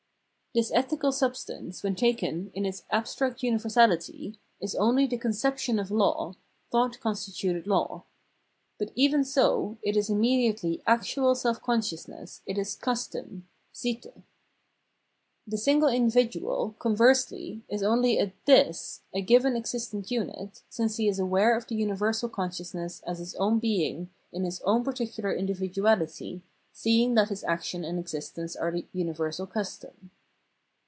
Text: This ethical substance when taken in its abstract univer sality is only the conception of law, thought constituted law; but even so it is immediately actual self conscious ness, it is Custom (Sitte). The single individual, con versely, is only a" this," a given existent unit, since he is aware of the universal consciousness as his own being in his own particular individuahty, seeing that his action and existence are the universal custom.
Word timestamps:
This 0.53 0.69
ethical 0.75 1.13
substance 1.13 1.81
when 1.81 1.95
taken 1.95 2.51
in 2.53 2.65
its 2.65 2.83
abstract 2.89 3.39
univer 3.39 3.71
sality 3.71 4.35
is 4.59 4.75
only 4.75 5.07
the 5.07 5.17
conception 5.17 5.79
of 5.79 5.89
law, 5.89 6.33
thought 6.73 6.99
constituted 6.99 7.67
law; 7.67 8.03
but 8.77 8.91
even 8.93 9.23
so 9.23 9.77
it 9.81 9.95
is 9.95 10.09
immediately 10.09 10.83
actual 10.85 11.35
self 11.35 11.61
conscious 11.61 12.05
ness, 12.09 12.41
it 12.45 12.57
is 12.57 12.75
Custom 12.75 13.47
(Sitte). 13.73 14.21
The 15.47 15.57
single 15.57 15.87
individual, 15.87 16.75
con 16.79 16.97
versely, 16.97 17.61
is 17.69 17.81
only 17.81 18.19
a" 18.19 18.33
this," 18.45 19.03
a 19.13 19.21
given 19.21 19.55
existent 19.55 20.11
unit, 20.11 20.63
since 20.67 20.97
he 20.97 21.07
is 21.07 21.17
aware 21.17 21.55
of 21.55 21.65
the 21.67 21.75
universal 21.75 22.27
consciousness 22.27 23.01
as 23.07 23.19
his 23.19 23.35
own 23.35 23.59
being 23.59 24.09
in 24.33 24.43
his 24.43 24.59
own 24.63 24.83
particular 24.83 25.33
individuahty, 25.33 26.41
seeing 26.73 27.13
that 27.13 27.29
his 27.29 27.45
action 27.45 27.85
and 27.85 27.97
existence 27.97 28.57
are 28.57 28.73
the 28.73 28.85
universal 28.91 29.47
custom. 29.47 30.11